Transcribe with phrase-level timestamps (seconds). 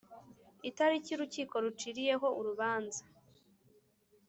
[0.69, 3.01] itariki urukiko ruciriyeho urubanza